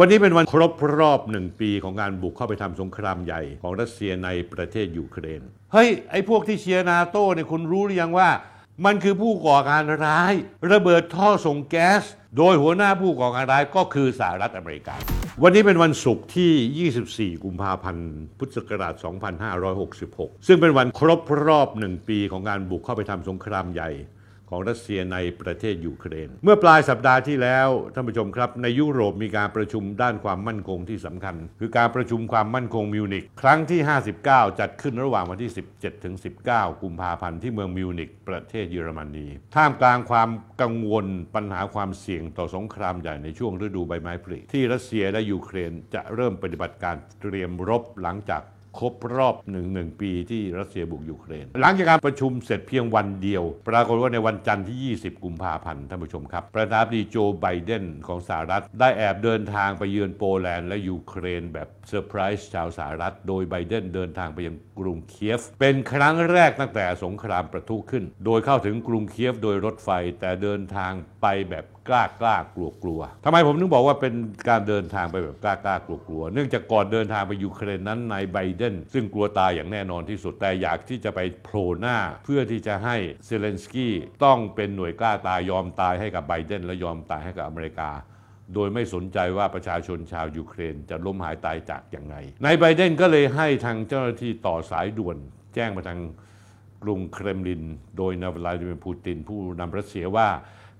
[0.00, 5.42] วันนี้เป็นวันครบรอบหนึ่งปีของการบุกเข้าไปทำสงครามใหญ่ของรัสเซียในประเทศยูเครน
[5.72, 8.30] เฮ้ย ไอ้พวกที่เชียร์นาโต้เนี่ยคุณรู้หรือยังว่า
[8.84, 10.32] มันคือผู้ก่อการร้าย
[10.72, 12.02] ระเบิดท่อส่งแก๊ส
[12.36, 14.94] โดยหัวหน้าผู้ก่อการร้ายก็คือสหรัฐอเมริกา
[15.42, 18.94] วันนี้เป็นวันศุกร์ที่ 24 กุมภาพันธ์ พุทธศักราช
[19.70, 23.90] 2566 ซึ่งเป็นวันครบรอบหนึ่งปีของการบุกเข้าไปทำสงครามใหญ่
[24.48, 33.80] ของรัสเซียในประเทศยูเครน เมื่อปลายสัปดาห์ที่แล้วท่านผู้ชมครับในยุโรปมีการประชุมด้านความมั่นคงที่สำคัญ คือการประชุมความมั่นคงมิวนิกครั้งที่
[34.20, 36.14] 59 จัดขึ้นระหว่างวันที่ 17ถึง
[36.48, 40.30] 19 กุมภาพันธ์ที่เมืองมิวนิกประเทศเยอรมนีท่ามกลางความ
[40.62, 48.42] กังวลปัญหาความเสี่ยงต่อสงครามใหญ่ในช่วงฤดูใบไม้ผลิที่รัสเซียและยูเครนจะเริ่มปฏิบัติการเตรียมรบหลังจาก
[48.78, 70.92] ครบรอบหนึ่งหนึ่งปีที่รัสเซียบุกยูเครน หลังจากการประชุมเสร็จเพียงวันเดียว ปรากฏว่าในวันจันทร์ที่ 20 กุมภาพันธ์ท่านผู้ชมครับ ประธานาธิบดีโจไบเดนของสหรัฐ ได้แอบเดินทางไปเยือนโปแลนด์และยูเครนแบบเซอร์ไพรส์ชาวสหรัฐ โดยไบเดนเดินทางไปยังกรุงเคียฟ เป็นครั้งแรกตั้งแต่สงครามประทุขึ้น โดยเข้าถึงกรุงเคียฟโดยรถไฟแต่เดินทาง
[71.22, 74.14] ไปแบบ กล้ากล้ากลัวกลัวทำไมผมถึงบอกว่าเป็น
[74.48, 83.94] การเดินทางไปแบบกล้ากล้ากลัวกลัว เนื่องจากก่อนเดินทางไปยูเครนนั้นนายไบเดนซึ่งกลัวตายอย่างแน่นอนที่สุดแต่อยากที่จะไปโผล่หน้า เพื่อที่จะให้เซเลนสกี้
[84.24, 87.90] ต้องเป็นหน่วยกล้าตายยอมตายให้กับไบเดนและยอมตายให้กับอเมริกา
[88.54, 95.16] โดยไม่สนใจว่าประชาชนชาวยูเครนจะล้มหายตายจากอย่างไรนายไบเดนก็เลยให้ทางเจ้าหน้าที่ต่อสายด่วน
[95.54, 96.00] แจ้งมาทาง
[96.82, 97.62] กรุงเครมลิน
[97.98, 100.28] โดยนายวลาดิเมียร์ปูตินผู้นำรัสเซียว่า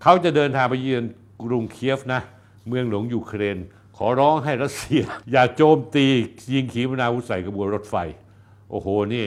[0.03, 1.05] เขาจะเดินทางไปเยือน
[1.43, 2.21] กรุงเคียฟนะ
[2.69, 3.59] เมืองหลวงยูเครน
[3.97, 6.07] ขอร้องให้รัสเซีย อย่าโจมตี
[6.53, 7.97] ยิงขีปนาวุธใส่กระบวนรถไฟ
[8.71, 9.27] โอ้โหนี่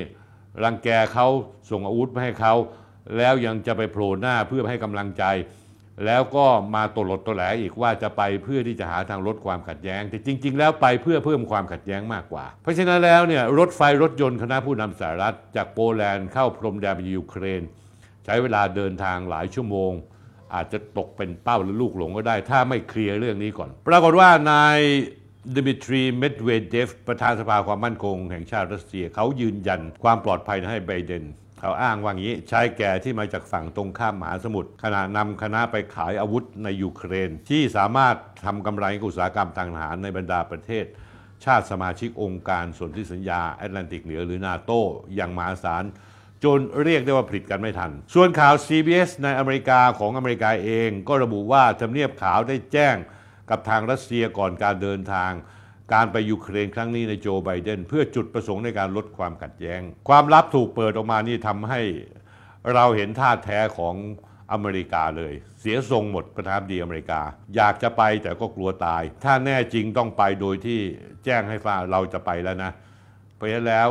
[0.64, 1.28] รังแกเขา
[1.70, 2.54] ส่งอาวุธมาให้เขา
[3.18, 5.24] แล้วยังจะไปโผล่หน้าเพื่อให้กำลังใจ
[6.06, 17.62] แล้วก็มาตลดตวแหลอีกว่าจะไปเพื่อที่จะหาทางลดความขัดแย้ง แต่จริง ๆ แล้วไปเพื่อเพิ่มความขัดแย้งมากกว่า เพราะฉะนั้นแล้วเนี่ยรถไฟรถยนต์คณะผู้นำสหรัฐ จากโปแลนด์เข้าพรมแดนไปยูเครน
[18.26, 19.92] ใช้เวลาเดินทางหลายชั่วโมง
[20.54, 24.80] อาจจะตกเป็นเป้าหรือลูกหลงก็ได้ ถ้าไม่เคลียร์เรื่องนี้ก่อน ปรากฏว่านาย
[25.56, 31.24] ดิมิทรี เมดเวเดฟ ประธานสภาความมั่นคงแห่งชาติรัสเซีย เขายืนยันความปลอดภัยให้ไบเดน
[31.60, 40.86] เขาอ้างว่างี้ชายแก่ที่มาจากฝั่งตรงข้ามมหาสมุทรขณะนำคณะไปขายอาวุธในยูเครน ที่สามารถทำกำไรกับอุตสาหกรรมทางทหารในบรรดาประเทศ
[41.46, 44.72] ชาติสมาชิกองค์การสนธิสัญญาแอตแลนติกเหนือหรือนาโต
[45.16, 45.84] อย่างมหาศาล
[46.44, 52.96] จนเรียกได้ว่าผลิตกันไม่ทัน ส่วนข่าว CBS ในอเมริกาของอเมริกาเอง ก็ระบุว่าทำเนียบขาวได้แจ้ง
[53.50, 55.32] กับทางรัสเซียก่อนการเดินทาง
[55.94, 61.82] การไปยูเครนครั้งนี้ในโจไบเดน เพื่อจุดประสงค์ในการลดความขัดแย้ง ความลับถูกเปิดออกมานี่ทำให้
[62.74, 63.96] เราเห็นท่าแท้ของ
[64.52, 67.22] อเมริกาเลย เสียทรงหมดประธานดีอเมริกา
[67.56, 70.80] อยากจะไปแต่ก็กลัวตาย ถ้าแน่จริงต้องไปโดยที่
[71.26, 72.72] แจ้งให้ฟ้าเราจะไปแล้วนะ
[73.36, 73.90] เพราะฉะนั้นแล้ว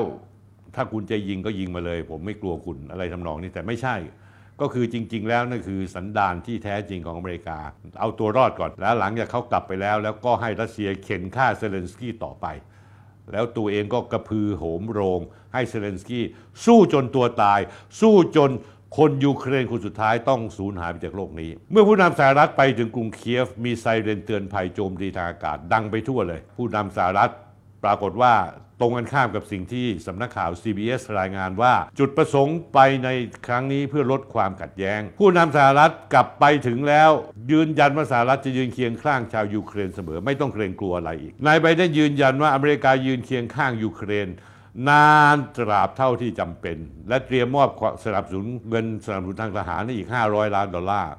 [0.75, 3.97] ถ้าคุณจะยิงก็ยิงมาเลย ผมไม่กลัวคุณอะไรทำนองนี้แต่ไม่ใช่
[4.60, 7.58] ก็คือจริง ๆ แล้วนั่นคือสันดานที่แท้จริงของอเมริกา
[8.00, 12.47] เอาตัวรอดก่อน แล้วหลังจากเขากลับไปแล้ว แล้วก็ให้รัสเซียเข่นฆ่าเซเลนสกี้ต่อไป
[13.32, 15.20] แล้วตัวเองก็กระพือโหมโรง
[15.54, 16.25] ให้เซเลนสกี้
[16.64, 17.60] สู้จนตัวตาย
[18.00, 18.50] สู้จน
[18.98, 27.30] คนยูเครนคนสุดท้ายต้องสูญหายไปจากโลกนี้ เมื่อผู้นำสหรัฐไปถึงกรุงเคียฟ มีไซเรนเตือนภัยโจมตีทางอากาศดังไปทั่วเลย ผู้นำสหรัฐ
[27.84, 28.34] ปรากฏว่า
[28.80, 33.08] ตรงกันข้ามกับสิ่งที่สำนักข่าว CBS รายงานว่า จุดประสงค์ไปใน
[33.46, 37.10] ครั้งนี้เพื่อลดความขัดแย้ง ผู้นำสหรัฐกลับไปถึงแล้ว
[37.50, 44.28] ยืนยันว่าสหรัฐจะยืนเคียงข้างชาวยูเครนเสมอ ไม่ต้องเกรงกลัวอะไรอีกนายไบเดนยืนยันว่าอเมริกายืนเคียงข้างยูเครน
[44.88, 46.76] นานตราบเท่าที่จำเป็น
[47.08, 47.69] และเตรียมมอบ
[48.04, 51.10] สนับสนุนเงินสนับสนุนทางทหารให้อีก 500 ล้านดอลลาร์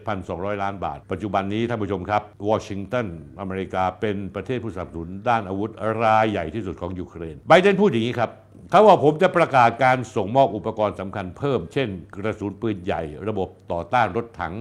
[0.00, 3.06] 17,200 ล้านบาท ปัจจุบันนี้ท่านผู้ชมครับวอชิงตัน
[3.40, 5.70] อเมริกาเป็นประเทศผู้สนับสนุนด้านอาวุธ
[6.02, 8.30] รายใหญ่ที่สุดของยูเครนไบเดนพูดอย่างนี้ครับ
[8.70, 14.54] เขาว่าผมจะประกาศการส่งมอบอุปกรณ์สำคัญเพิ่ม เช่น กระสุนปืนใหญ่ ระบบต่อต้านรถถัง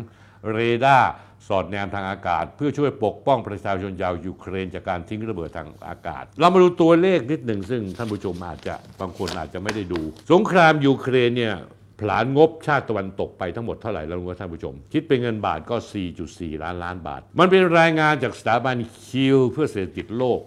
[0.54, 1.10] เรดาร์
[1.50, 10.02] สอดแนมทางอากาศ เพื่อช่วยปกป้องประชาชนชาวยูเครนจากการทิ้งระเบิดทางอากาศ เรามาดูตัวเลขนิดหนึ่งซึ่งท่านผู้ชมอาจจะบางคนอาจจะไม่ได้ดู
[10.32, 11.56] สงครามยูเครนเนี่ย
[12.00, 15.76] ผลานงบชาติตะวันตกไปทั้งหมดเท่าไหร่แล้วรู้ไหมท่านผู้ชม คิดเป็นเงินบาทก็
[16.20, 18.76] 4.4 ล้านล้านบาท มันเป็นรายงานจากสถาบัน
[19.08, 20.40] คิวเพื่อเศรษฐกิจโลก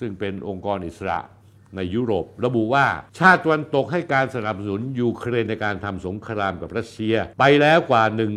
[0.00, 1.20] ซึ่งเป็นองค์กรอิสระ
[1.76, 2.86] ในยุโรป ระบุว่า
[3.18, 8.28] ชาติตะวันตกให้การสนับสนุนยูเครนในการทำสงครามกับรัสเซีย ไปแล้วกว่า 1 2 0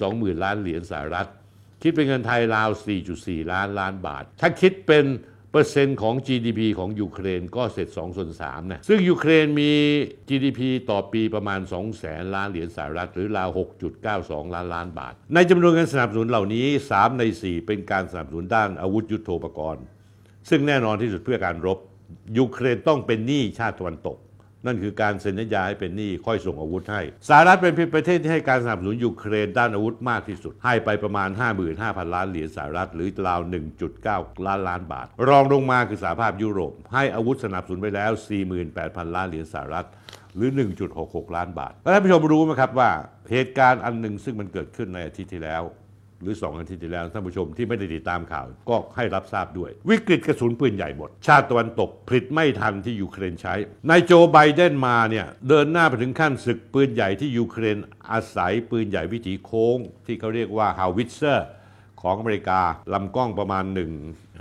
[0.00, 1.28] 0 0 ล้านเหรียญสหรัฐ
[1.82, 2.68] คิดเป็นเงินไทยราว
[3.10, 5.06] 4.4 ล้านล้านบาท ถ้าคิดเป็น
[5.52, 9.72] เปอร์เซ็นต์ของ GDP ของยูเครนก็เสร็จ2ส่วน3นะซึ่งยูเครนมี
[10.28, 10.60] GDP
[10.90, 13.48] ต่อปีประมาณ 2 แสนล้านเหรียญสหรัฐหรือราว
[14.02, 19.84] 6.92 ล้านล้านบาท ในจำนวนเงินสนับสนุนเหล่านี้ 3 ใน 4 เป็นการสนับสนุนด้านอาวุธยุโทโธปกรณ์
[20.48, 21.78] ซึ่งแน่นอนที่สุดเพื่อการรบ
[22.38, 24.16] ยูเครนต้องเป็นหนี้ชาติตะวันตก
[24.66, 31.28] นั่นคือการเซ็นสัญญาให้เป็นหนี้ค่อยส่งอาวุธให้สหรัฐเป็นประเทศที่ให้การสนับสนุนยูเครนด้านอาวุธมากที่สุด ให้ไปประมาณ
[31.72, 33.40] 55,000 ล้านเหรียญสหรัฐ หรือราว
[33.92, 38.10] 1.9 ล้านล้านบาท รองลงมาคือสหภาพยุโรป ให้อาวุธสนับสนุนไปแล้ว
[38.64, 39.86] 48,000 ล้านเหรียญสหรัฐ
[40.36, 40.50] หรือ
[40.92, 42.90] 1.66 ล้านบาทแล้วท่านผู้ชมรู้ไหมครับว่า
[43.32, 45.62] เหตุการณ์อันหนึ่งซึ่งมันเกิดขึ้นในอาทิตย์ที่แล้ว
[46.22, 53.54] หรือ 2 อาทิตย์ที่แล้วท่านผู้ชมที่ไม่ได้ติดตามข่าวก็ให้รับทราบด้วย วิกฤตกระสุนปืนใหญ่หมด ชาติตะวันตกผลิตไม่ทันที่ยูเครนใช้
[53.90, 57.78] นายโจไบเดนมาเนี่ยเดินหน้าไปถึงขั้นศึกปืนใหญ่ที่ยูเครน
[58.10, 61.48] อาศัยปืนใหญ่วิถีโค้ง ที่เขาเรียกว่า howitzer
[62.02, 62.60] ของอเมริกา
[62.92, 63.64] ลำกล้องประมาณ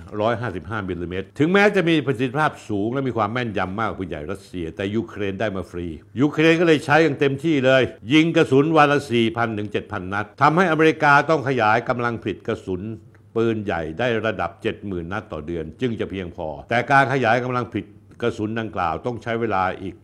[0.05, 5.87] 155มิลลิเมตรถึงแม้จะมีประสิทธิภาพสูงและมีความแม่นยำมากกว่าปืนใหญ่รัสเซีย แต่ยูเครนได้มาฟรี
[6.19, 7.83] ยูเครนก็เลยใช้อย่างเต็มที่เลย
[8.13, 8.99] ยิงกระสุนวันละ
[9.29, 12.81] 4,000 ถึง 7,000 นัดทำให้อเมริกาต้องขยายกำลังผลิตกระสุน
[13.35, 14.51] ปืนใหญ่ได้ระดับ
[14.81, 17.85] 70,000 นัดต่อเดือน จึงจะเพียงพอ แต่การขยายกำลังผลิต
[18.21, 19.95] กระสุนดังกล่าวต้องใช้เวลาอีก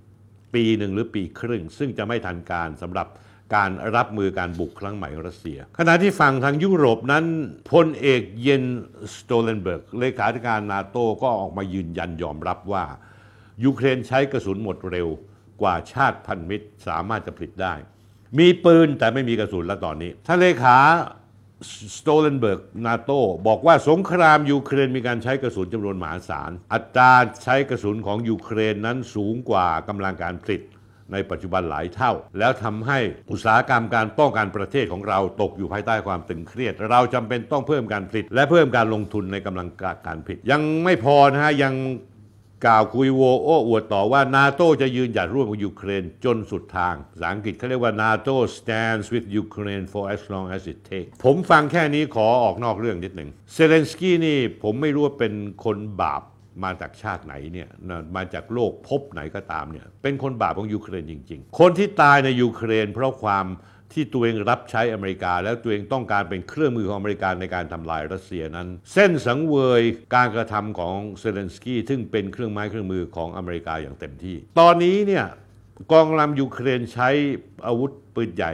[0.53, 3.07] ปีหนึ่งหรือปีครึ่ง ซึ่งจะไม่ทันการสำหรับ
[3.55, 7.25] การรับมือการบุกครั้งใหม่ของรัสเซีย ขณะที่ฝั่งทางยุโรปนั้น
[7.71, 8.63] พลเอกเยน
[9.15, 12.83] สโตเลนเบิร์กเลขาธิการนาโตก็ออกมายืนยันยอมรับว่า
[13.63, 15.07] ยูเครนใช้กระสุนหมดเร็ว
[15.61, 17.73] กว่าชาติพันธมิตรสามารถจะผลิตได้
[18.39, 20.77] มีปืนแต่ไม่มีกระสุนแล้วตอนนี้ท่านเลขา
[21.97, 23.11] สโตเลนเบิร์กนาโต
[23.47, 27.11] บอกว่าสงครามยูเครนมีการใช้กระสุนจำนวนมหาศาล อัตรา
[27.43, 30.61] ใช้กระสุนของยูเครนนั้นสูงกว่ากำลังการผลิต
[31.13, 32.99] ในปัจจุบันหลายเท่า แล้วทำให้
[33.31, 39.69] อุตสาหกรรมการป้องกันประเทศของเราตกอยู่ภายใต้ความตึงเครียด เราจำเป็นต้องเพิ่มการผลิต และเพิ่มการลงทุนในกำลัง
[40.07, 41.75] การผลิต ยังไม่พอนะฮะยัง
[42.65, 55.33] กล่าวคุยโวโอ้อวดต่อว่านาโตจะยืนหยัดร่วมกับยูเครนจนสุดทาง ภาษาอังกฤษเขาเรียกว่า NATO stands with Ukraine for as long as it takes ผมฟังแค่นี้ขอออกนอกเรื่องนิดหนึ่งเซเลนสกี้นี่ผมไม่รู้ว่าเป็น
[55.65, 56.21] คนบาป
[56.63, 57.67] มาจากชาติไหนเนี่ย
[58.15, 63.45] มาจากโลกภพไหนก็ตามเนี่ยเป็นคนบาปของยูเครนจริง ๆ คนที่ตายในยูเครน เพราะความ
[63.93, 69.81] ที่ตัวเองรับใช้อเมริกา แล้วตัวเองต้องการเป็นเครื่องมือของอเมริกาในการทำลายรัสเซียนั้น เส้นสังเวย
[70.15, 75.25] การกระทำของเซเลนสกี้ซึ่งเป็นเครื่องไม้เครื่องมือของอเมริกาอย่างเต็มที่ ตอนนี้เนี่ย
[75.91, 77.09] กองกำลังยูเครนใช้
[77.67, 78.53] อาวุธปืนใหญ่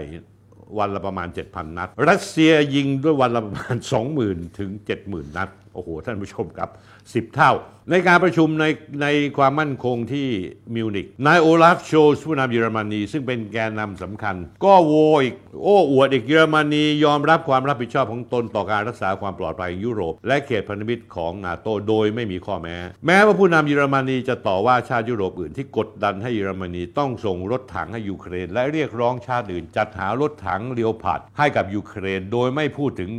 [0.80, 3.76] วันละประมาณ 7,000 นัด รัสเซียยิงด้วยวันละประมาณ
[4.18, 4.72] 20,000 ถึง
[5.04, 6.70] 70,000 นัดโอ้โห ท่านผู้ชมครับ
[7.04, 7.52] 10 เท่า
[7.92, 8.66] ในการประชุมใน
[9.02, 9.08] ใน
[9.38, 10.28] ความมั่นคงที่
[10.76, 14.36] มิวนิกนายโอลาฟโชส์ผู้นำเยอรมนี ซึ่งเป็นแกนนำสำคัญ
[14.66, 14.94] ก็โว
[15.24, 15.26] ย
[15.64, 33.12] โอ้อวดอีกเยอรมนี ยอมรับความรับผิดชอบของตนต่อการรักษาความปลอดภัยยุโรป และเขตพันธมิตรของนาโตโดยไม่มีข้อแม้ แม้ว่าผู้นำเยอรมนีจะต่อว่าชาติยุโรปอื่นที่กดดันให้เยอรมนีต้องส่งรถถังให้ยูเครน และเรียกร้องชาติอื่น จัดหารถถัง Leopard ให้กับยูเครน โดยไม่พูดถึง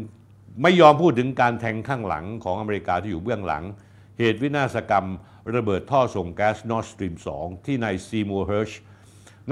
[0.62, 3.64] ไม่ยอมพูดถึงการแทงข้างหลังของอเมริกาที่อยู่เบื้องหลัง
[4.19, 5.06] เหตุวินาศกรรม
[5.55, 8.70] ระเบิดท่อส่งแก๊ส Nord Stream 2ที่นายซีมัวร์เฮิร์ช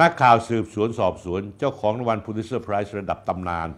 [0.00, 3.68] นักข่าวสืบสวนสอบสวน เจ้าของรางวัล Pulitzer Prize ระดับตำนาน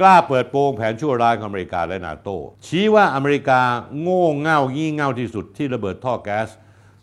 [0.00, 2.28] กล้าเปิดโปงแผนชั่วร้ายของอเมริกาและนาโต
[2.66, 3.60] ชี้ว่าอเมริกา
[4.00, 6.48] โง่เง่ายี่เง่าที่สุดที่ระเบิดท่อแก๊ส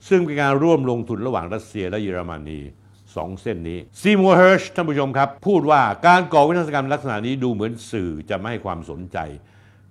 [0.08, 2.60] ซึ่งเป็นการร่วมลงทุนระหว่างรัสเซียและเยอรมนี
[3.16, 9.20] สองเส้นนี้ซีมัวร์ เฮิร์ชท่านผู้ชมครับ พูดว่าการก่อวินาศกรรมลักษณะนี้ดูเหมือนสื่อจะไม่ให้ความสนใจ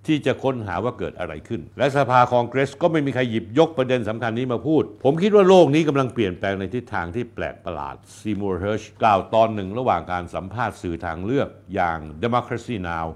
[0.09, 13.07] ที่จะค้นหาว่าเกิดอะไรขึ้น และสภาคองเกรสก็ไม่มีใครหยิบยกประเด็นสำคัญนี้มาพูด ผมคิดว่าโลกนี้กำลังเปลี่ยนแปลงในทิศทางที่แปลกประหลาดซีมัวร์ เฮิร์ชกล่าวตอนหนึ่งระหว่างการสัมภาษณ์สื่อทางเลือกอย่าง Democracy Now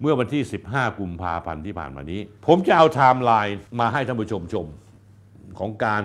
[0.00, 4.66] เมื่อวันที่ 15 กุมภาพันธ์ที่ผ่านมานี้ ผมจะเอาไทม์ไลน์มาให้ท่านผู้ชมชม
[5.58, 6.02] ของการ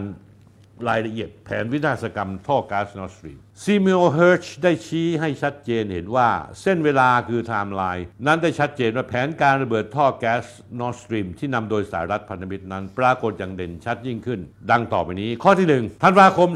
[0.89, 6.29] รายละเอียดแผนวินาศกรรมท่อก๊าซนอร์สตรีมซีมัวร์ เฮิร์ชได้ชี้ให้ชัดเจนเห็นว่า
[6.61, 10.45] เส้นเวลาคือไทม์ไลน์นั้นได้ชัดเจนว่าแผนการระเบิดท่อแก๊ส
[10.79, 14.39] นอร์สตรีมที่นำโดยสหรัฐพันธมิตรนั้น ปรากฏอย่างเด่นชัดยิ่งขึ้น
[14.71, 16.49] ดังต่อไปนี้ ข้อที่ 1 ธันวาคม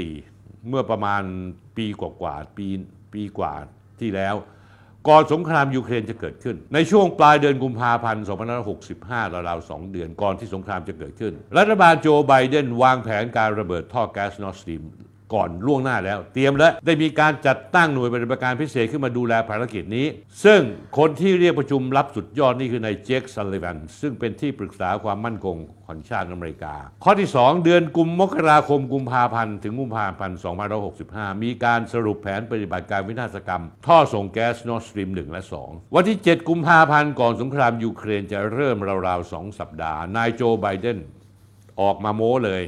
[0.00, 1.22] 2564 เมื่อประมาณ
[1.76, 2.66] ปีกว่าๆปี
[3.12, 3.52] ปีกว่า
[4.00, 4.34] ที่แล้ว
[5.08, 8.24] ก่อนสงครามยูเครนจะเกิดขึ้น ในช่วงปลายเดือนกุมภาพันธ์
[8.80, 14.82] 2565ราวๆ2เดือนก่อนที่สงครามจะเกิดขึ้น รัฐบาลโจไบเดนวางแผนการระเบิดท่อแก๊สนอร์สตรีม
[15.34, 20.06] ก่อนล่วงหน้าแล้ว เตรียมแล้วได้มีการจัดตั้งหน่วยปฏิบัติการพิเศษขึ้นมาดูแลภารกิจนี้
[20.44, 20.60] ซึ่ง
[20.98, 30.38] คนที่เรียกประชุมลับสุดยอดนี่คือนายเจคซัลลิแวนซึ่งเป็นที่ปรึกษาความมั่นคงของชาติอเมริกา ข้อที่ 2 เดือนกุมมกราคมกุมภาพันธ์ถึงกุมภาพันธ์
[30.90, 38.76] 2565 มีการสรุปแผนปฏิบัติการวินาศกรรม ท่อส่งแก๊สนอร์สตรีม 1 และ 2 วันที่ 7 กุมภาพันธ์ก่อนสงครามยูเครนจะเริ่ม
[39.08, 40.98] ราวๆ2สัปดาห์นายโจไบเดน
[41.80, 42.62] ออกมาโม้เลย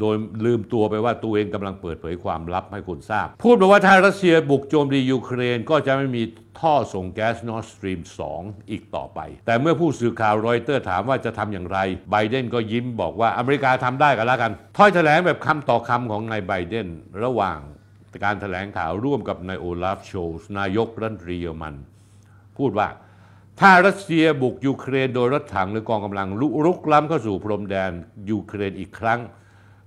[0.00, 6.22] โดยลืมตัวไปว่าตัวเองกำลังเปิดเผยความลับให้คนทราบ พูดมาว่าถ้ารัสเซียบุกโจมตียูเครน ก็จะไม่มี
[6.60, 8.00] ท่อส่งแก๊สนอร์สตรีม
[8.34, 11.78] 2 อีกต่อไป แต่เมื่อผู้สื่อข่าวรอยเตอร์ถามว่าจะทำอย่างไร
[12.10, 16.86] ไบเดนก็ยิ้มบอกว่าอเมริกาทำได้ก็แล้วกัน ถ้อยแถลงแบบคำต่อคำของนายไบเดน
[17.24, 17.58] ระหว่าง
[18.24, 21.74] การแถลงข่าวร่วมกับนายโอลาฟโชลส์นายกรัฐมนตรีเยอรมัน
[22.58, 22.88] พูดว่า
[23.60, 27.90] ถ้ารัสเซียบุกยูเครนโดยรถถังหรือกองกำลังรุกล้ำเข้าสู่พรมแดน
[28.30, 29.20] ยูเครนอีกครั้ง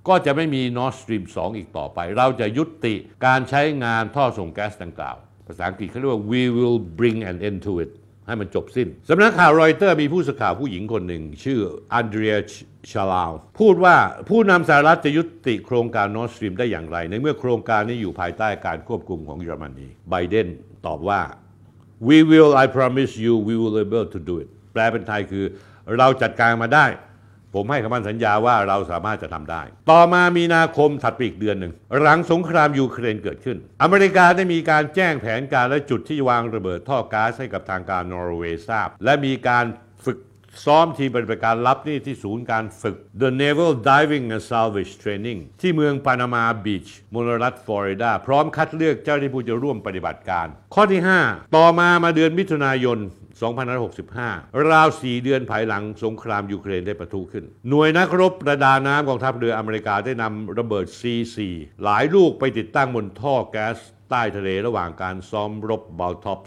[0.10, 2.96] ก็จะไม่มี Nord Stream 2 อีกต่อไป เราจะยุติ
[3.26, 5.16] การใช้งานท่อส่งแก๊สดังกล่าว
[5.48, 7.92] ภาษาอังกฤษเขาเรียกว่า we will bring an end to it
[8.28, 11.60] ให้มันจบสิ้น สำนักข่าวรอยเตอร์มีผู้สื่อข่าวผู้หญิงคนหนึ่ง ชื่อ
[11.94, 12.36] อันเดรีย
[12.92, 13.96] ชาลาว พูดว่า
[14.30, 20.48] ผู้นำสหรัฐจะยุติโครงการ Nord Stream ได้อย่างไร ในเมื่อโครงการนี้อยู่ภายใต้การควบคุมของเยอรมนีไบเดน
[20.86, 21.22] ตอบว่า
[22.08, 25.46] we will I promise you we will able to do it แปลเป็นไทยคือ
[25.98, 26.86] เราจัดการมันได้
[27.58, 29.62] ผมให้คำมั่นสัญญาว่าเราสามารถจะทำได้
[29.92, 39.66] ต่อมามีนาคมถัดไปอีกเดือนหนึ่ง หลังสงครามยูเครนเกิดขึ้น อเมริกาได้มีการแจ้งแผนการและจุดที่วางระเบิดท่อก๊าซให้กับทางการนอร์เวย์ทราบ และมีการ
[40.06, 40.18] ฝึก
[40.66, 53.00] ซ้อมทีมปฏิบัติการลับนี่ที่ศูนย์การฝึก The Naval Diving and Salvage Training ที่เมืองปานามาบีชมลรัฐฟลอริดา พร้อมคัดเลือกเจ้าหน้าที่ผู้จะร่วมปฏิบัติการ ข้อที่ 5 ต่อมามาเดือนมิถุนายน
[53.44, 61.38] 2565 ราว 4 เดือนภายหลังสงครามยูเครนได้ปะทุขึ้น หน่วยนักรบประดาน้ำกองทัพเรืออเมริกาได้นำระเบิด C4
[61.84, 63.78] หลายลูกไปติดตั้งบนท่อแก๊ส
[64.10, 66.40] ใต้ทะเลระหว่างการซ้อมรบบาลท็อป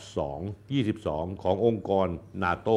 [0.46, 2.08] 2 22 ขององค์กร
[2.42, 2.68] นาโต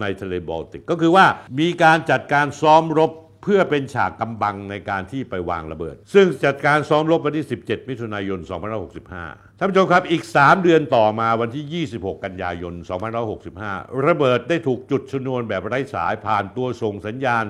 [0.00, 1.26] ในทะเลบอลติก ก็คือว่า
[1.58, 3.12] มีการจัดการซ้อมรบ
[3.44, 8.38] เพื่อเป็นฉากกำบังในการที่ไปวางระเบิด ซึ่งจัดการซ้อมรบวันที่ 17 มิถุนายน
[8.98, 12.74] 2565 ท่านผู้ชมครับอีก 3 เดือนต่อมาวันที่ 26 กันยายน
[13.40, 17.44] 2565 ระเบิดได้ถูกจุดชนวนแบบไร้สายผ่านตัวส่งสัญญาณ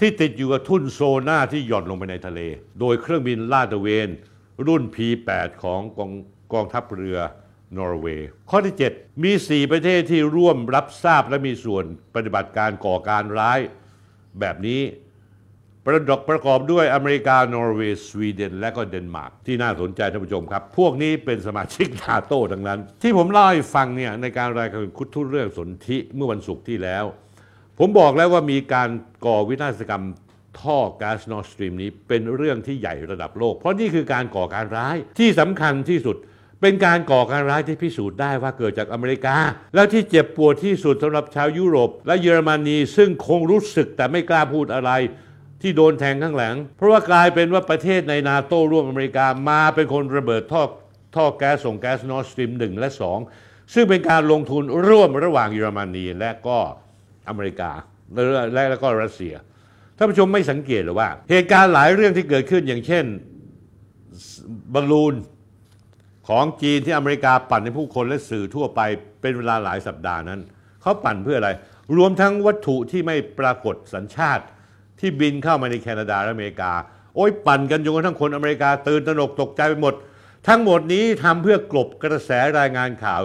[0.00, 2.40] ที่ติดอยู่กับทุ่นโซน่าที่หย่อนลงไปในทะเล
[2.80, 4.08] โดยเครื่องบินลาดตระเวน
[4.66, 6.10] รุ่น P8 ของกอง
[6.52, 7.18] กองทัพเรือ
[7.76, 11.84] นอร์เวย์ข้อที่ 7 มี 4 ประเทศที่ร่วมรับทราบและมีส่วน
[12.14, 13.58] ปฏิบัติการก่อการร้าย
[14.40, 14.80] แบบนี้
[15.86, 27.04] ประดกประกอบด้วยอเมริกา นอร์เวย์ สวีเดน และก็เดนมาร์กที่น่าสนใจท่านผู้ชมครับ พวกนี้เป็นสมาชิกนาโต้ทั้งนั้น ที่ผมเล่าให้ฟังเนี่ยในการรายการคุดทุเรื่องสนธิเมื่อวันศุกร์ที่แล้ว
[27.78, 28.88] ผมบอกแล้วว่ามีการ
[29.26, 30.04] ก่อวินาศกรรม
[30.60, 36.16] ท่อก๊าซนอร์สตรีมนี้เป็นเรื่องที่ใหญ่ระดับโลก เพราะนี่คือการก่อการร้ายที่สำคัญที่สุด
[36.60, 39.36] เป็นการก่อการร้ายที่พิสูจน์ได้ว่าเกิดจากอเมริกา
[39.74, 44.90] แล้วที่เจ็บปวดที่สุดสำหรับชาวยุโรป และเยอรมนีซึ่งคงรู้สึกแต่ไม่กล้าพูดอะไร
[45.62, 50.62] ที่โดนแทงข้างหลัง เพราะว่ากลายเป็นว่าประเทศในนาโต้ร่วมอเมริกามาเป็นคนระเบิดท่อ
[51.16, 52.90] ท่อแก๊สส่งแก๊สนอร์สตรีม1และ
[53.32, 56.58] 2 ซึ่งเป็นการลงทุนร่วมระหว่างเยอรมนีและก็
[57.28, 57.70] อเมริกา
[58.12, 58.22] และ
[58.54, 59.34] และแล้วก็รัสเซีย
[59.96, 63.04] ท่านผู้ชมไม่สังเกตหรือว่า เหตุการณ์หลายเรื่องที่เกิดขึ้นอย่างเช่น
[64.74, 65.14] บอลลูน
[66.28, 68.80] ของจีนที่อเมริกาปั่นให้ผู้คนและสื่อทั่วไป
[69.20, 70.40] เป็นเวลาหลายสัปดาห์นั้น
[70.82, 71.50] เขาปั่นเพื่ออะไร
[71.96, 74.44] รวมทั้งวัตถุที่ไม่ปรากฏสัญชาติ
[75.02, 76.72] ที่บินเข้ามาในแคนาดาและอเมริกา
[77.16, 79.94] โอ้ยปั่นกันจนกระทั่งคนอเมริกาตื่นตระหนกตกใจไปหมด
[80.48, 83.22] ทั้งหมดนี้ทำเพื่อกลบกระแสรายงานข่าว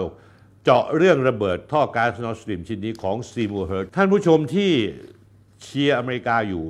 [0.64, 4.72] เจาะเรื่องระเบิดท่อก๊าซนอร์สตรีมชิ้นนี้ของซีมัวร์ เฮิร์ช ท่านผู้ชมที่
[5.62, 6.64] เชียร์อเมริกาอยู่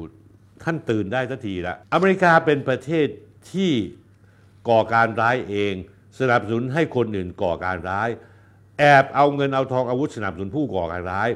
[0.62, 3.06] ท่านตื่นได้สักทีละอเมริกาเป็นประเทศ
[3.52, 3.72] ที่
[4.68, 5.74] ก่อการร้ายเอง
[6.18, 8.08] สนับสนุนให้คนอื่นก่อการร้าย
[8.78, 11.28] แอบเอาเงินเอาทองอาวุธสนับสนุนผู้ก่อการร้าย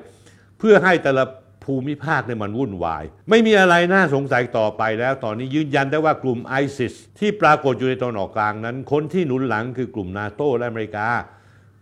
[0.58, 1.24] เพื่อให้แต่ละ
[1.64, 11.08] ภูมิภาคเนี่ยมันวุ่นวาย ไม่มีอะไรน่าสงสัยต่อไปแล้ว ตอนนี้ยืนยันได้ว่ากลุ่มไอซิสที่ปรากฏอยู่ในตะวันออกกลางนั้น คนที่หนุนหลังคือกลุ่มนาโตและอเมริกา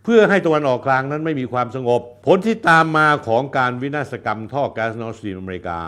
[0.03, 5.79] เพื่อให้ตะวันออกกลางนั้นไม่มีความสงบ ผลที่ตามมาของการวินาศกรรมท่อแก๊สนอร์สตรีมอเมริกา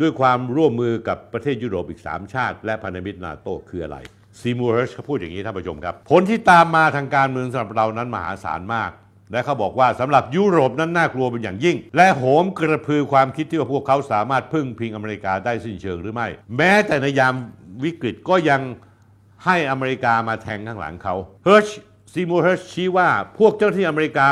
[0.00, 3.98] ด้วยความร่วมมือกับประเทศยุโรปอีก 3 ชาติ และพันธมิตรนาโตคืออะไร
[4.40, 8.90] ซีมัวร์ เฮิร์ชเขาพูดอย่างนี้ท่านผู้ชมครับ ผลที่ตามมาทางการเมืองสำหรับเรานั้นมหาศาลมาก
[9.32, 17.34] และเขาบอกว่าสำหรับยุโรปนั้นน่ากลัวเป็นอย่างยิ่ง และโหมกระพือความคิดที่ว่าพวกเขาสามารถพึ่งพิงอเมริกาได้สิ้นเชิงหรือไม่ แม้แต่ในยาม
[17.84, 18.60] วิกฤตก็ยัง
[19.44, 21.68] ให้อเมริกามาแทงข้างหลังเขาเฮิร์ช
[22.12, 23.08] ซีมัวร์ เฮิร์ชชี้ว่า
[23.38, 24.28] พวกเจ้าหน้าที่อเมริกา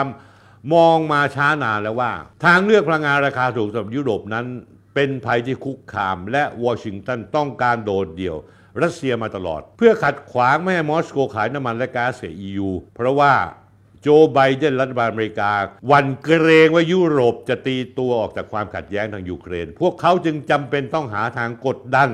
[0.75, 2.13] มองมาช้านานแล้วว่า
[2.45, 4.47] ทางเลือกพลังงานราคาถูกสำหรับยุโรปนั้น
[4.95, 8.37] เป็นภัยที่คุกคาม และวอชิงตันต้องการโดดเดี่ยว
[8.83, 13.33] รัสเซียมาตลอด เพื่อขัดขวางไม่ให้มอสโกขายน้ำมันและก๊าซแก่ EU เพราะว่า
[14.03, 15.53] โจไบเดนรัฐบาลอเมริกา
[15.87, 22.09] หวั่นเกรงว่ายุโรปจะตีตัวออกจากความขัดแย้งทางยูเครน พวกเขาจึงจำเป็นต้องหาทางกดดัน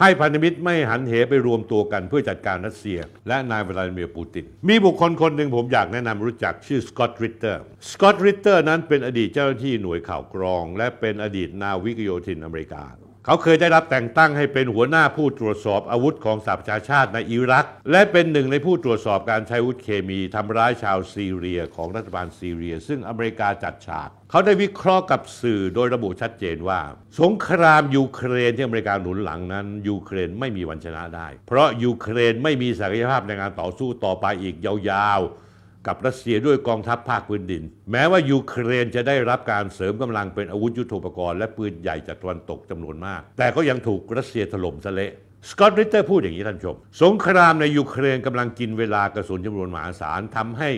[0.00, 12.84] ให้พันธมิตรไม่หันเหไปรวมตัวกันเพื่อจัดการรัสเซีย และนายวลาดิเมียร์ปูติน มีบุคคลคนหนึ่งผมอยากแนะนำรู้จักชื่อสกอตต์ริตเตอร์สกอตต์ริตเตอร์นั้นเป็นอดีตเจ้าหน้าที่หน่วยข่าวกรอง และเป็นอดีตนาวิกโยธินอเมริกา
[13.28, 26.80] เขาเคยได้รับแต่งตั้งให้เป็นหัวหน้าผู้ตรวจสอบอาวุธของสหประชาชาติในอิรัก และเป็นหนึ่งในผู้ตรวจสอบการใช้อาวุธเคมีทำร้ายชาวซีเรียของรัฐบาลซีเรีย ซึ่งอเมริกาจัดฉาก เขาได้วิเคราะห์กับสื่อโดยระบุชัดเจนว่า
[27.20, 35.45] สงครามยูเครนที่อเมริกาหนุนหลังนั้นยูเครนไม่มีวันชนะได้ เพราะยูเครนไม่มีศักยภาพในการต่อสู้ต่อไปอีกยาวๆ
[35.86, 37.62] กับรัสเซียด้วยกองทัพภาคพื้นดิน
[37.92, 45.12] แม้ว่ายูเครนจะได้รับการเสริมกำลังเป็นอาวุธยุโทโธปกรณ์และปืนใหญ่จากตะวันตกจำนวนมาก แต่ก็ยังถูกรัสเซียถล่มซะเละ
[45.50, 50.70] สกอตต์ริตเตอร์พูดอย่างนี้ท่านชม สงครามในยูเครนกำลังกินเวลากระสุนจำนวนมหาศาลทำให้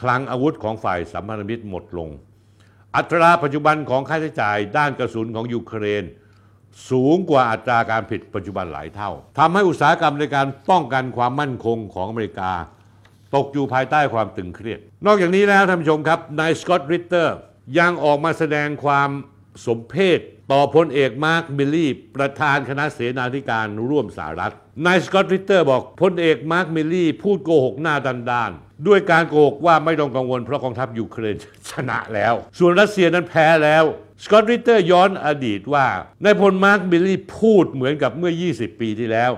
[0.00, 2.08] คลังอาวุธของฝ่ายสัมพันธมิตรหมดลง
[2.96, 6.04] อัตราปัจจุบันของค่าใช้จ่ายด้านกระสุนของยูเครน
[6.90, 12.52] สูงกว่าอัตราการผลิตปัจจุบันหลายเท่าทำให้อุตสาหกรรมในการป้องกันความมั่นคงของอเมริกา
[13.34, 17.36] ตกอยู่ภายใต้ความตึงเครียด นอกจากนี้แล้วท่านผู้ชมครับนายสกอตต์ริตเตอร์
[17.78, 19.10] ยังออกมาแสดงความ
[19.66, 20.18] สมเพช
[20.52, 24.52] ต่อพลเอกมาร์คมิลลี่ ประธานคณะเสนาธิการร่วมสหรัฐ
[24.86, 31.36] นายสกอตต์ริตเตอร์บอกพลเอกมาร์คมิลลี่ พูดโกหกหน้าดันดานๆด้วยการโกหกว่าไม่ต้องกังวลเพราะกองทัพยูเครน
[31.70, 33.84] ชนะแล้ว ส่วนรัสเซียนั้นแพ้แล้ว
[34.24, 35.86] สกอตต์ริตเตอร์ย้อนอดีตว่า
[36.24, 39.32] นายพลมาร์คมิลลี่พูดเหมือนกับเมื่อ 20 ปีที่แล้ว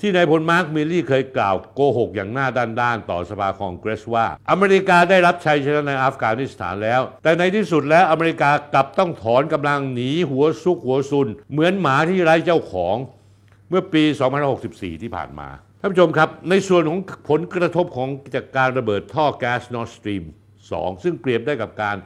[0.00, 12.96] ที่นายพลมาร์คมิลลี่เคยกล่าวโกหกอย่างหน้าด้านๆต่อสภาคองเกรสว่า อเมริกาได้รับชัยชนะในอัฟกานิสถานแล้ว แต่ในที่สุดแล้วอเมริกากลับต้องถอนกำลังหนีหัวซุกหัวซุน เหมือนหมาที่ไร้เจ้าของ
[13.68, 14.02] เมื่อปี
[14.52, 15.48] 2564 ที่ผ่านมา
[15.80, 20.24] ท่านผู้ชมครับ ในส่วนของผลกระทบของจากการระเบิดท่อแก๊สนอร์สตรีม
[20.64, 21.96] 2 ซึ่งเปรียบได้กับการ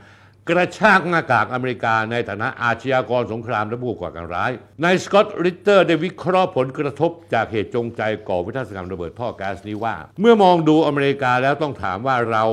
[0.50, 4.50] กระชากหน้ากากอเมริกาในฐานะอาชญากรสงครามและผู้ก่อการร้าย
[4.84, 12.44] นายสกอตต์ริตเตอร์ได้วิเคราะห์ผลกระทบจากเหตุจงใจก่อวินาศกรรมระเบิดท่อแก๊สนี้ว่า เมื่อมองดูอเมริกาแล้วต้องถามว่าเรา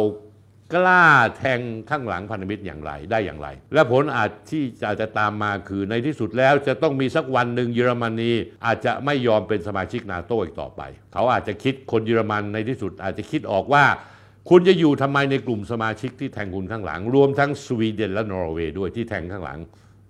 [0.74, 1.05] กล้า
[1.38, 8.31] แทงข้างหลังพันธมิตรอย่างไรได้อย่างไร และผลอาจที่อาจจะตามมาคือในที่สุดแล้วจะต้องมีสักวันหนึ่งเยอรมนี
[8.65, 10.81] อาจจะไม่ยอมเป็นสมาชิกนาโตอีกต่อไป
[11.13, 13.86] เขาอาจจะคิดคนเยอรมันในที่สุดอาจจะคิดออกว่า
[14.50, 19.60] คุณจะอยู่ทำไมในกลุ่มสมาชิกที่แทงคุณข้างหลัง รวมทั้งสวีเดนและนอร์เวย์ด้วยที่แทงข้างหลัง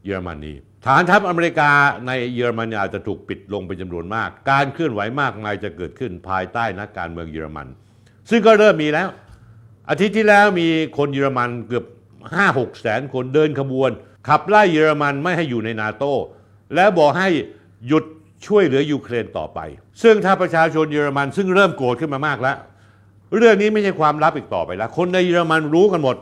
[0.05, 0.53] เยอรมนี
[0.85, 1.72] ฐานทัพอเมริกา
[2.07, 7.67] ในเยอรมนีอาจจะถูกปิดลงเป็นจำนวนมาก การเคลื่อนไหวมากมายจะเกิดขึ้นภายใต้นักการเมืองเยอรมัน
[8.29, 9.07] ซึ่งก็เริ่มมีแล้ว
[9.89, 10.67] อาทิตย์ที่แล้วมี
[10.98, 11.85] คนเยอรมันเกือบ
[12.22, 13.89] 5 6 แสนคนเดินขบวน
[14.27, 16.03] ขับไล่เยอรมันไม่ให้อยู่ในนาโต
[16.75, 17.29] และบอกให้
[17.87, 18.03] หยุด
[18.48, 19.59] ช่วยเหลือยูเครนต่อไป
[20.03, 22.57] ซึ่งถ้าประชาชนเยอรมันซึ่งเริ่มโกรธขึ้นมามากแล้ว
[23.37, 26.15] เรื่องนี้ไม่ใช่ความลับอีกต่อไปแล้ว คนในเยอรมันรู้กันหมด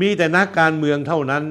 [0.00, 1.44] มีแต่นักการเมืองเท่านั้น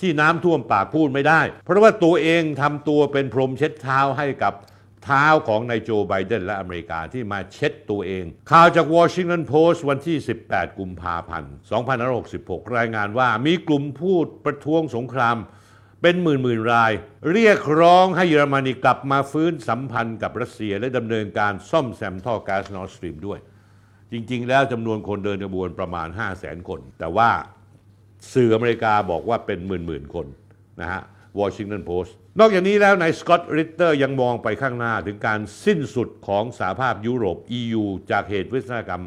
[0.00, 4.54] ที่น้ำท่วมปากพูดไม่ได้ เพราะว่าตัวเองทำตัวเป็นพรมเช็ดเท้าให้กับ
[5.04, 10.16] เท้าของนายโจไบเดนและอเมริกาที่มาเช็ดตัวเอง ข่าวจากวอชิงตันโพสต์วันที่
[10.48, 11.52] 18 กุมภาพันธ์
[12.14, 15.36] 2566 รายงานว่ามีกลุ่มผู้ประท้วงสงคราม
[16.02, 16.92] เป็นหมื่นหมื่นราย
[17.32, 23.38] เรียกร้องให้เยอรมนีกลับมาฟื้นสัมพันธ์กับรัสเซียและดำเนินการซ่อมแซมท่อก๊าซนอร์สตรีมด้วย
[24.12, 27.30] จริง ๆ แล้วจำนวนคนเดินขบวนประมาณ 5 0 0แสนคน แต่ว่า
[28.34, 30.26] สื่ออเมริกาบอกว่าเป็นหมื่นๆคน
[30.80, 31.02] นะฮะ
[31.40, 39.04] วอชิงตันโพสต์นอกจากนี้แล้วนายสกอตต์ริตเตอร์ยังมองไปข้างหน้าถึงการสิ้นสุดของสหภาพยุโรป EU จากเหตุวินาศกรรม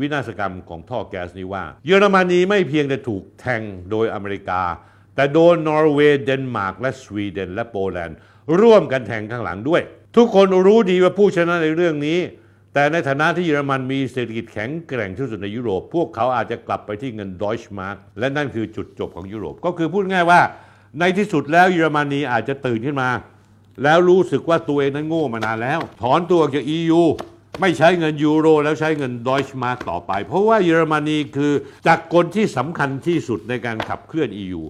[0.00, 4.62] วินาศกรรมของท่อแก๊สนี้ว่า เยอรมนีไม่เพียงแต่ถูกแทงโดยอเมริกา
[5.14, 8.16] แต่โดนนอร์เวย์เดนมาร์กและสวีเดนและโปแลนด์
[8.60, 9.82] ร่วมกันแทงข้างหลังด้วย
[10.16, 12.18] ทุกคนรู้ดีว่าผู้ชนะในเรื่องนี้
[12.74, 20.40] แต่ในฐานะที่เยอรมันมีเศรษฐกิจแข็งแกร่งที่สุดในยุโรป พวกเขาอาจจะกลับไปที่เงินดอยช์มาร์กและนั่นคือจุดจบของยุโรป ก็คือพูดง่ายว่า
[21.00, 23.10] ในที่สุดแล้วเยอรมนีอาจจะตื่นขึ้นมา
[23.82, 27.02] แล้วรู้สึกว่าตัวเองนั้นโง่มานานแล้ว ถอนตัวออกจาก EU
[27.60, 31.52] ไม่ใช้เงินยูโร แล้วใช้เงินดอยช์มาร์กต่อไป เพราะว่าเยอรมนีคือ
[31.86, 34.62] จักรกลที่สำคัญที่สุดในการขับเคลื่อน EU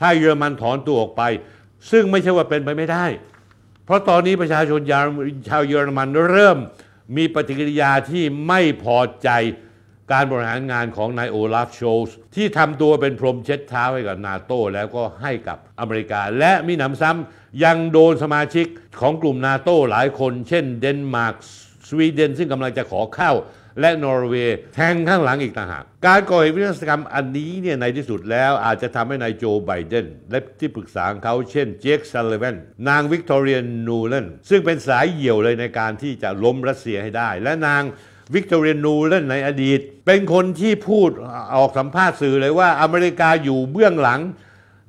[0.00, 1.22] ถ้าเยอรมันถอนตัวออกไป
[1.90, 3.04] ซึ่งไม่ใช่ว่าเป็นไปไม่ได้
[3.84, 4.80] เพราะตอนนี้ประชาชน
[5.48, 6.58] ชาวเยอรมันเริ่ม
[7.16, 9.30] มีปฏิกิริยาที่ไม่พอใจ
[10.12, 18.66] การบริหารงานของนายโอลาฟโชลส์ที่ทำตัวเป็นพรมเช็ดเท้าให้กับนาโตแล้วก็ให้กับอเมริกา และมีหนำซ้ำยังโดนสมาชิก
[19.00, 21.34] ของกลุ่มนาโตหลายคน เช่นเดนมาร์ก
[21.88, 23.32] สวีเดนซึ่งกำลังจะขอเข้า
[23.80, 32.56] และนอร์เวย์แทงข้างหลังอีกต่างหาก การก่อเหตุวินาศกรรมอันนี้เนี่ยในที่สุดแล้วอาจจะทำให้นายโจไบเดนและที่ปรึกษาของเขาเช่นเจคซัลลิแวน
[32.88, 37.82] นางวิกตอเรียนูเลนซึ่งเป็นสายเหี่ยวเลยในการที่จะล้มรัสเซียให้ได้ และนาง
[38.34, 41.10] วิกตอเรียนูเลนในอดีต เป็นคนที่พูด
[41.56, 44.20] ออกสัมภาษณ์สื่อเลยว่าอเมริกาอยู่เบื้องหลัง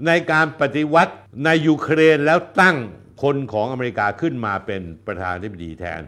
[0.08, 1.13] ในการปฏิวัติ
[1.45, 2.78] ในยูเครนแล้วตั้ง
[3.24, 6.02] คนของอเมริกาขึ้นมาเป็นประธานาธิบดีแทน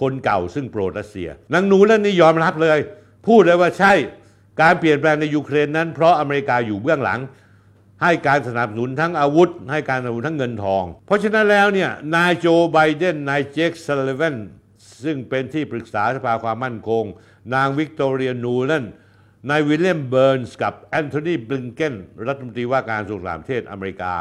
[0.00, 2.78] คนเก่าซึ่งโปรดรัสเซียนางนูเล่นนี่ยอมรับเลย
[3.26, 3.92] พูดเลยว่าใช่
[4.60, 7.20] การเปลี่ยนแปลงในยูเครนนั้น เพราะอเมริกาอยู่เบื้องหลัง
[8.02, 14.36] ให้การสนับสนุนทั้งอาวุธ ให้การสนับสนุนทั้งเงินทอง เพราะฉะนั้นแล้วเนี่ยนายโจไบเดนนายเจคซัลเลวน
[15.04, 17.04] ซึ่งเป็นที่ปรึกษาสภาความมั่นคง
[17.54, 18.84] นางวิกตอเรียนูเลน
[19.50, 21.94] นายวิลเลียมเบิร์นส์กับแอนโทนีบลิงเกน
[22.26, 24.12] รัฐมนตรีว่าการกระทรวงต่างประเทศอเมริกา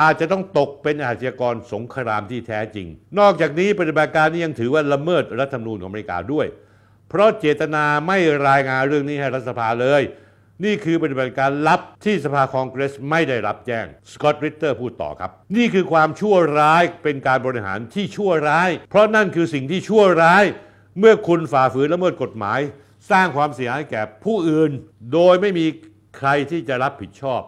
[0.00, 2.86] อาจจะต้องตกเป็นอาชญากรสงครามที่แท้จริง
[3.18, 6.46] นอกจากนี้ปฏิบัติการนี้ยังถือว่าละเมิดรัฐธรรมนูญของอเมริกาด้วย
[7.08, 10.02] เพราะเจตนาไม่รายงานเรื่องนี้ให้รัฐสภาเลย
[10.64, 20.44] นี่คือปฏิบัติการลับที่สภาคองเกรสไม่ได้รับแจ้ง สกอตต์ริตเตอร์พูดต่อครับ นี่คือความชั่วร้ายเป็นการบริหารที่ชั่วร้าย เพราะนั่นคือสิ่งที่ชั่วร้าย
[20.98, 22.60] เมื่อคุณฝ่าฝืนละเมิดกฎหมาย
[23.10, 24.70] สร้างความเสียหายแก่ผู้อื่น
[25.12, 25.66] โดยไม่มี
[26.18, 27.42] ใครที่จะรับผิดชอบ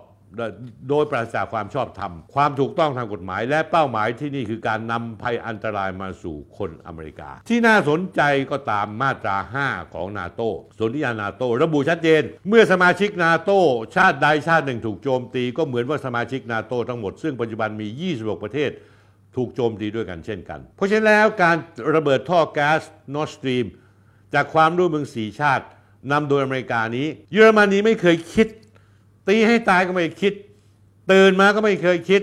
[0.88, 10.42] โดยปราศจากความชอบธรรม ความถูกต้องทางกฎหมาย และเป้าหมายที่นี่คือการนำภัยอันตรายมาสู่คนอเมริกา ที่น่าสนใจก็ตามมาตรา 5 ของนาโต
[10.78, 13.50] สนธิญานาโตระบุชัดเจน เมื่อสมาชิกนาโต
[13.96, 18.70] ชาติใดชาติหนึ่งถูกโจมตีก็เหมือนว่าสมาชิกนาโตทั้งหมด ซึ่งปัจจุบันมี 26 ประเทศ
[19.36, 21.56] ถูกโจมตีด้วยกันเช่นกัน เพราะฉะนั้นแล้วการ
[21.94, 22.82] ระเบิดท่อแก๊ส
[23.14, 23.66] นอร์สตรีม
[24.34, 25.66] จากความร่วมมือสี่ชาติ
[26.12, 28.46] นำโดยอเมริกานี้ เยอรมนีไม่เคยคิด
[29.30, 30.32] ตีให้ตายก็ไม่คิด
[31.12, 32.22] ตื่นมาก็ไม่เคยคิด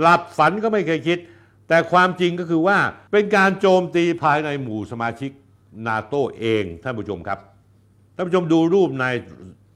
[0.00, 1.18] หลับฝันก็ไม่เคยคิด
[1.68, 2.78] แต่ความจริงก็คือว่า
[3.12, 5.30] เป็นการโจมตีภายในหมู่สมาชิก
[5.86, 7.38] นาโตเองท่านผู้ชมครับ
[8.14, 9.04] ท่านผู้ชมดูรูปใน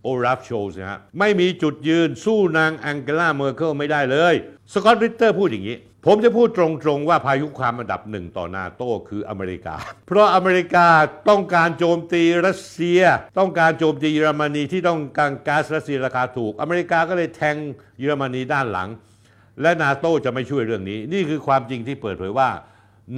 [0.07, 4.35] โอลาฟโชลส์นะฮะไม่มีจุดยืนสู้นางแองเกลาเมอร์เคิลไม่ได้เลย
[4.73, 9.75] สกอตต์ริตเตอร์พูดอย่างนี้ ผมจะพูดตรงๆว่าภัยคุกคามอันดับหนึ่งต่อนาโต้คืออเมริกา
[10.07, 10.87] เพราะอเมริกา
[11.29, 13.03] ต้องการโจมตีรัสเซีย
[13.38, 17.57] ต้องการโจมตีเยอรมนีที่ต้องการก๊าซรัสเซียราคาถูก อเมริกาก็เลยแทง
[17.99, 18.88] เยอรมนีด้านหลัง
[19.62, 22.51] และนาโต้จะไม่ช่วยเรื่องนี้ นี่คือความจริงที่เปิดเผยว่า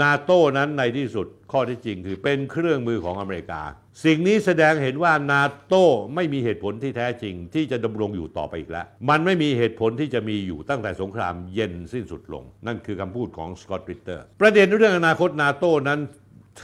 [0.02, 3.60] นาโต้นั้นในที่สุดข้อเท็จจริงคือเป็นเครื่องมือของอเมริกา
[4.04, 5.84] สิ่งนี้แสดงเห็นว่านาโต้
[6.14, 16.00] ไม่มีเหตุผลที่แท้จริง ที่จะดำรงอยู่ต่อไปอีกแล้ว มันไม่มีเหตุผลที่จะมีอยู่ตั้งแต่สงครามเย็นสิ้นสุดลง นั่นคือคำพูดของสกอตต์ริตเตอร์ประเด็นเรื่องอนาคตนาโต้นั้น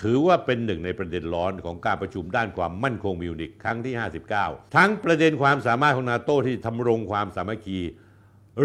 [0.00, 3.94] ถือว่าเป็นหนึ่งในประเด็นร้อนของการประชุมด้านความมั่นคงมิวนิกครั้งที่
[4.34, 7.80] 59 ทั้งประเด็นความสามารถของนาโต้ที่ทำรงความสามัคคี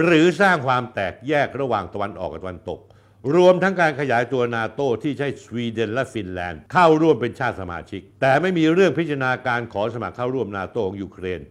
[0.04, 2.80] หรือสร้างความแตกแยกระหว่างตะวันออกกับตะวันตก
[3.36, 11.42] รวมทั้งการขยายตัวนาโต้ที่ใช้สวีเดนและฟินแลนด์ เข้าร่วมเป็นชาติสมาชิก แต่ไม่มีเรื่องพิจารณาการขอสมัครเข้าร่วมนาโต้ของยูเครน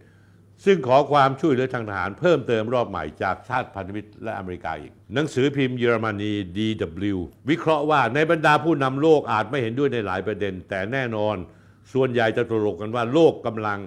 [0.65, 7.17] ซึ่งขอความช่วยเหลือทางทหารเพิ่มเติมรอบใหม่จากชาติพันธมิตรและอเมริกาอีก หนังสือพิมพ์เยอรมนี DW
[7.49, 11.35] วิเคราะห์ว่าในบรรดาผู้นำโลกอาจไม่เห็นด้วยในหลายประเด็น แต่แน่นอน
[11.93, 13.79] ส่วนใหญ่จะตกลงกันว่าโลกกำลัง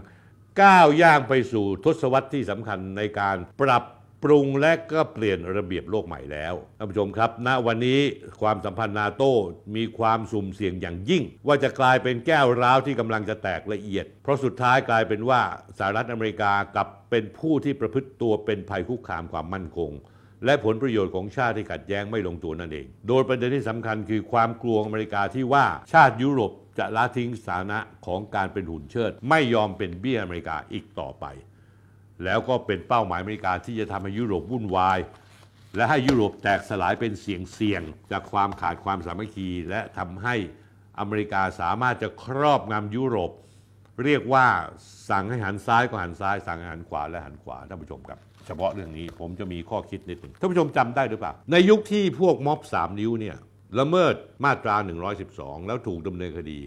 [0.62, 3.84] ก้าวย่างไปสู่ทศวรรษที่สำคัญในการปรับ
[4.24, 8.00] ปรุงและก็เปลี่ยนระเบียบโลกใหม่แล้วท่านผู้ชมครับ ณวันนี้
[8.42, 9.32] ความสัมพันธ์นาโต้
[9.76, 15.40] มีความสุ่มเสี่ยงอย่างยิ่ง ว่าจะกลายเป็นแก้วร้าวที่กำลังจะแตกละเอียด เพราะสุดท้ายกลายเป็นว่า
[15.78, 19.90] สหรัฐอเมริกากับเป็นผู้ที่ประพฤติตัวเป็นภัยคุกคามความมั่นคง
[20.44, 31.26] และผลประโยชน์ของชาติที่ขัดแย้งไม่ลงตัวนั่นเอง โดยประเด็นที่สำคัญคือความกลัวองอเมริกาที่ว่าชาติยุโรปจะละทิ้งสถานะของการเป็นหุ่นเชิด ไม่ยอมเป็นเบี้ยอเมริกาอีกต่อไป
[32.24, 34.98] แล้วก็เป็นเป้าหมายอเมริกาที่จะทำให้ยุโรปวุ่นวาย
[35.76, 40.34] และให้ยุโรปแตกสลายเป็นเสียงเสียงจากความขาดความสามัคคี และทำให้
[40.98, 43.30] อเมริกาสามารถจะครอบงำยุโรป
[44.04, 44.46] เรียกว่า
[45.10, 53.36] สั่งให้หันซ้ายก็หันซ้าย สั่งให้หันขวาและหันขวาท่านผู้ชมครับ เฉพาะเรื่องนี้ผมจะมีข้อคิดนิดหนึ่งท่านผู้ชมจำได้หรือเปล่า ในยุคที่พวกม็อบ3นิ้วเนี่ย
[53.78, 54.76] ละเมิดมาตรา
[55.22, 56.60] 112 แล้วถูกดำเนินคดี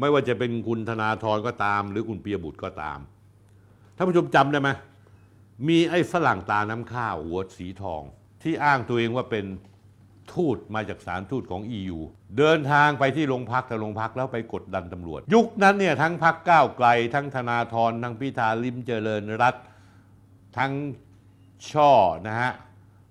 [0.00, 2.98] ไม่ว่าจะเป็นคุณธนาธรก็ตาม หรือคุณเปียบุตรก็ตาม
[3.98, 4.70] ท่านผู้ชมจำได้ไหม
[5.68, 8.02] มีไอ้ฝรั่งตาน้ำข้าวหัวสีทอง
[8.42, 9.46] ที่อ้างตัวเองว่าเป็น
[10.32, 11.98] ทูตมาจากสารทูตของ EU
[12.38, 19.54] เดินทางไปที่โรงพักแต่โรงพักแล้วไปกดดันตำรวจ ยุคนั้นเนี่ยทั้งพักก้าวไกล ทั้งธนาธรทั้งพิธาลิ้มเจริญรัตน์
[20.58, 20.72] ทั้ง
[21.70, 21.92] ช่อ
[22.26, 22.52] นะฮะ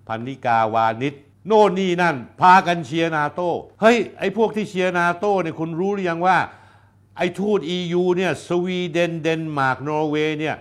[0.08, 1.14] พรรณิการ์วานิช
[1.46, 6.38] โน่นนี่นั่น พากันเชียร์นาโต้เฮ้ย ไอ้พวกที่เชียร์นาโต้เนี่ยคุณรู้หรือยังว่า
[7.16, 10.56] ไอ้ทูต EU เนี่ยสวีเดนเดนมาร์กนอร์เวย์เนี่ย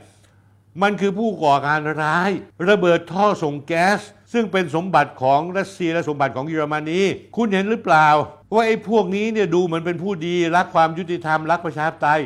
[0.81, 2.29] มันคือผู้ก่อการร้าย
[2.69, 3.99] ระเบิดท่อส่งแก๊ส
[4.33, 7.01] ซึ่งเป็นสมบัติของรัสเซียและสมบัติของเยอรมนี
[7.35, 8.07] คุณเห็นหรือเปล่า
[8.53, 12.21] ว่าไอ้พวกนี้เนี่ยดูเหมือนเป็นผู้ดี รักความยุติธรรม รักประชาธิปไตย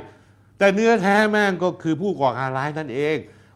[0.57, 3.15] แต่เนื้อแท้แม่งก็คือผู้ก่อการร้ายนั่นเอง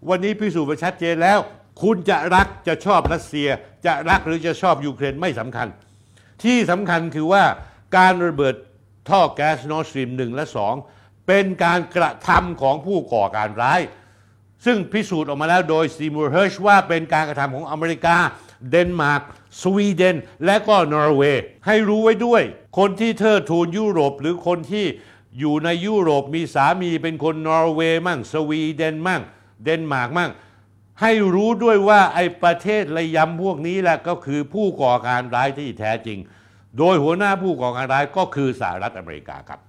[0.10, 1.40] วันนี้พิสูจน์ไปชัดเจนแล้ว
[1.82, 3.50] คุณจะรักจะชอบรัสเซีย
[3.86, 5.68] จะรักหรือจะชอบยูเครนไม่สำคัญ
[6.44, 7.44] ที่สำคัญคือว่า
[7.98, 8.56] การระเบิด
[9.10, 10.46] ท่อแก๊ส Nord Stream 1และ
[10.88, 13.82] 2เป็นการกระทำของผู้ก่อการร้าย
[14.66, 18.16] ซึ่งพิสูจน์ออกมาแล้วโดยซีมูร์เฮิร์ชว่าเป็นการกระทำของอเมริกา
[18.70, 19.22] เดนมาร์ก
[19.62, 22.42] สวีเดน และก็นอร์เวย์ ให้รู้ไว้ด้วย
[22.78, 24.86] คนที่เทิดทูนยุโรปหรือคนที่
[25.40, 29.22] อยู่ในยุโรปมีสามีเป็นคนนอร์เวย์มั่ง สวีเดนมั่ง
[29.64, 30.32] เดนมาร์กมั่ง
[31.02, 36.20] ให้รู้ด้วยว่าไอ้ประเทศระยำพวกนี้แหละก็คือผู้ก่อการร้ายที่แท้จริง
[36.78, 39.60] โดยหัวหน้าผู้ก่อการร้ายก็คือสหรัฐอเมริกาครับ